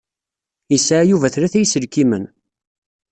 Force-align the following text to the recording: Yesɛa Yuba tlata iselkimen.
Yesɛa 0.71 1.03
Yuba 1.09 1.33
tlata 1.33 1.59
iselkimen. 1.61 2.25